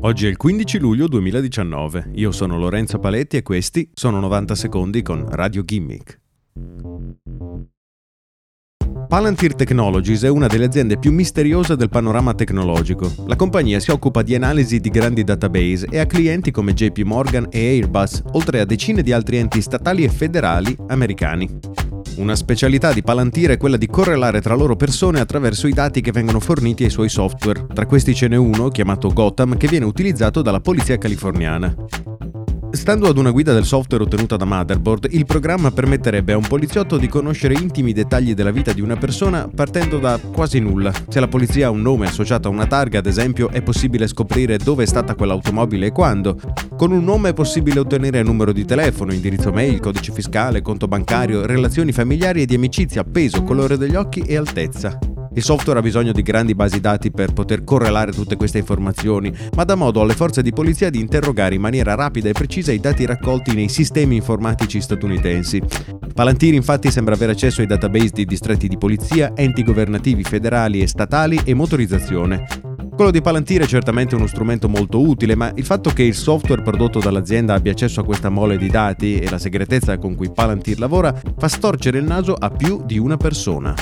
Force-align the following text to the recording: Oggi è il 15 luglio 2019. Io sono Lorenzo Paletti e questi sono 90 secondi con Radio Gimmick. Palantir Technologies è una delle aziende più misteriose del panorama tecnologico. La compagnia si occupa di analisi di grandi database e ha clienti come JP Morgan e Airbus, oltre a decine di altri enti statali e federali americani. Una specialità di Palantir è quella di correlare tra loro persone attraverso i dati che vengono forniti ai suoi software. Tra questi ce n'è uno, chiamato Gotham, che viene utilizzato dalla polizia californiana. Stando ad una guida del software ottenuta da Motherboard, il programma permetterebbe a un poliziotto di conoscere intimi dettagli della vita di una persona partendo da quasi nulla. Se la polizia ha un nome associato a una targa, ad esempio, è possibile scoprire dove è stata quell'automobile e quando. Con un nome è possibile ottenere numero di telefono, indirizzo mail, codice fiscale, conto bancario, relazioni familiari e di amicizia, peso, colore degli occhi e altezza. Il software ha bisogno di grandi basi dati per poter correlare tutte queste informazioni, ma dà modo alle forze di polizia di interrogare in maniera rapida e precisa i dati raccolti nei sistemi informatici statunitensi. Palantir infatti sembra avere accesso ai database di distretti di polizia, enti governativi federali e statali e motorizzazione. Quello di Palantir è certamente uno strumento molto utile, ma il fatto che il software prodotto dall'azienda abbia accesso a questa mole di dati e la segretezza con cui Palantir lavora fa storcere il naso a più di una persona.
Oggi 0.00 0.26
è 0.26 0.28
il 0.28 0.36
15 0.36 0.78
luglio 0.78 1.08
2019. 1.08 2.10
Io 2.14 2.30
sono 2.30 2.56
Lorenzo 2.56 3.00
Paletti 3.00 3.36
e 3.36 3.42
questi 3.42 3.90
sono 3.92 4.20
90 4.20 4.54
secondi 4.54 5.02
con 5.02 5.28
Radio 5.28 5.64
Gimmick. 5.64 6.20
Palantir 9.08 9.54
Technologies 9.54 10.22
è 10.22 10.28
una 10.28 10.46
delle 10.46 10.66
aziende 10.66 10.98
più 10.98 11.10
misteriose 11.10 11.74
del 11.74 11.88
panorama 11.88 12.32
tecnologico. 12.34 13.10
La 13.26 13.34
compagnia 13.34 13.80
si 13.80 13.90
occupa 13.90 14.22
di 14.22 14.36
analisi 14.36 14.78
di 14.78 14.90
grandi 14.90 15.24
database 15.24 15.88
e 15.90 15.98
ha 15.98 16.06
clienti 16.06 16.52
come 16.52 16.74
JP 16.74 16.98
Morgan 16.98 17.46
e 17.50 17.58
Airbus, 17.58 18.22
oltre 18.32 18.60
a 18.60 18.64
decine 18.64 19.02
di 19.02 19.10
altri 19.10 19.38
enti 19.38 19.60
statali 19.60 20.04
e 20.04 20.10
federali 20.10 20.76
americani. 20.88 21.58
Una 22.18 22.34
specialità 22.34 22.92
di 22.92 23.04
Palantir 23.04 23.50
è 23.50 23.56
quella 23.56 23.76
di 23.76 23.86
correlare 23.86 24.40
tra 24.40 24.56
loro 24.56 24.74
persone 24.74 25.20
attraverso 25.20 25.68
i 25.68 25.72
dati 25.72 26.00
che 26.00 26.10
vengono 26.10 26.40
forniti 26.40 26.82
ai 26.82 26.90
suoi 26.90 27.08
software. 27.08 27.64
Tra 27.72 27.86
questi 27.86 28.12
ce 28.12 28.26
n'è 28.26 28.34
uno, 28.34 28.70
chiamato 28.70 29.12
Gotham, 29.12 29.56
che 29.56 29.68
viene 29.68 29.84
utilizzato 29.84 30.42
dalla 30.42 30.58
polizia 30.58 30.98
californiana. 30.98 31.72
Stando 32.70 33.08
ad 33.08 33.16
una 33.16 33.30
guida 33.30 33.54
del 33.54 33.64
software 33.64 34.04
ottenuta 34.04 34.36
da 34.36 34.44
Motherboard, 34.44 35.08
il 35.10 35.24
programma 35.24 35.70
permetterebbe 35.70 36.32
a 36.32 36.36
un 36.36 36.46
poliziotto 36.46 36.98
di 36.98 37.08
conoscere 37.08 37.54
intimi 37.54 37.92
dettagli 37.92 38.34
della 38.34 38.50
vita 38.50 38.72
di 38.72 38.82
una 38.82 38.96
persona 38.96 39.48
partendo 39.52 39.98
da 39.98 40.18
quasi 40.18 40.58
nulla. 40.58 40.92
Se 41.08 41.18
la 41.18 41.28
polizia 41.28 41.68
ha 41.68 41.70
un 41.70 41.80
nome 41.80 42.06
associato 42.06 42.48
a 42.48 42.50
una 42.50 42.66
targa, 42.66 42.98
ad 42.98 43.06
esempio, 43.06 43.48
è 43.50 43.62
possibile 43.62 44.06
scoprire 44.06 44.58
dove 44.58 44.84
è 44.84 44.86
stata 44.86 45.14
quell'automobile 45.14 45.86
e 45.86 45.92
quando. 45.92 46.38
Con 46.76 46.92
un 46.92 47.04
nome 47.04 47.30
è 47.30 47.34
possibile 47.34 47.80
ottenere 47.80 48.22
numero 48.22 48.52
di 48.52 48.64
telefono, 48.64 49.14
indirizzo 49.14 49.50
mail, 49.50 49.80
codice 49.80 50.12
fiscale, 50.12 50.60
conto 50.60 50.86
bancario, 50.86 51.46
relazioni 51.46 51.92
familiari 51.92 52.42
e 52.42 52.46
di 52.46 52.54
amicizia, 52.54 53.02
peso, 53.02 53.42
colore 53.44 53.78
degli 53.78 53.96
occhi 53.96 54.20
e 54.20 54.36
altezza. 54.36 54.98
Il 55.38 55.44
software 55.44 55.78
ha 55.78 55.82
bisogno 55.82 56.10
di 56.10 56.22
grandi 56.22 56.56
basi 56.56 56.80
dati 56.80 57.12
per 57.12 57.32
poter 57.32 57.62
correlare 57.62 58.10
tutte 58.10 58.34
queste 58.34 58.58
informazioni, 58.58 59.32
ma 59.54 59.62
dà 59.62 59.76
modo 59.76 60.00
alle 60.00 60.14
forze 60.14 60.42
di 60.42 60.50
polizia 60.52 60.90
di 60.90 60.98
interrogare 60.98 61.54
in 61.54 61.60
maniera 61.60 61.94
rapida 61.94 62.28
e 62.28 62.32
precisa 62.32 62.72
i 62.72 62.80
dati 62.80 63.06
raccolti 63.06 63.54
nei 63.54 63.68
sistemi 63.68 64.16
informatici 64.16 64.80
statunitensi. 64.80 65.62
Palantir 66.12 66.54
infatti 66.54 66.90
sembra 66.90 67.14
avere 67.14 67.30
accesso 67.30 67.60
ai 67.60 67.68
database 67.68 68.10
di 68.14 68.24
distretti 68.24 68.66
di 68.66 68.76
polizia, 68.76 69.30
enti 69.36 69.62
governativi 69.62 70.24
federali 70.24 70.80
e 70.80 70.88
statali 70.88 71.40
e 71.44 71.54
motorizzazione. 71.54 72.44
Quello 72.96 73.12
di 73.12 73.20
Palantir 73.20 73.62
è 73.62 73.66
certamente 73.66 74.16
uno 74.16 74.26
strumento 74.26 74.68
molto 74.68 75.00
utile, 75.00 75.36
ma 75.36 75.52
il 75.54 75.64
fatto 75.64 75.90
che 75.90 76.02
il 76.02 76.16
software 76.16 76.62
prodotto 76.62 76.98
dall'azienda 76.98 77.54
abbia 77.54 77.70
accesso 77.70 78.00
a 78.00 78.04
questa 78.04 78.28
mole 78.28 78.58
di 78.58 78.68
dati 78.68 79.20
e 79.20 79.30
la 79.30 79.38
segretezza 79.38 79.98
con 79.98 80.16
cui 80.16 80.32
Palantir 80.32 80.80
lavora 80.80 81.14
fa 81.36 81.46
storcere 81.46 81.98
il 81.98 82.04
naso 82.04 82.34
a 82.34 82.50
più 82.50 82.82
di 82.84 82.98
una 82.98 83.16
persona. 83.16 83.72